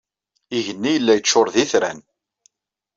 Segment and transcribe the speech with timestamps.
[0.57, 1.99] Igenni yella yeččuṛ d itran.